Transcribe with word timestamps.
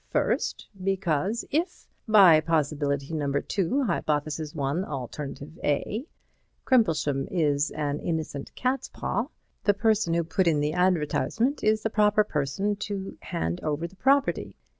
First, 0.09 0.67
because, 0.83 1.45
if 1.51 1.87
(by 2.07 2.39
Possibility 2.39 3.13
No. 3.13 3.31
2, 3.33 3.83
Hypothesis 3.83 4.55
1, 4.55 4.83
Alternative 4.83 5.59
A) 5.63 6.07
Crimplesham 6.65 7.27
is 7.29 7.69
an 7.69 7.99
innocent 7.99 8.51
catspaw, 8.55 9.27
the 9.63 9.75
person 9.75 10.15
who 10.15 10.23
put 10.23 10.47
in 10.47 10.59
the 10.59 10.73
advertisement 10.73 11.63
is 11.63 11.83
the 11.83 11.91
proper 11.91 12.23
person 12.23 12.75
to 12.77 13.15
hand 13.21 13.61
over 13.61 13.85
the 13.85 13.95
property. 13.95 14.55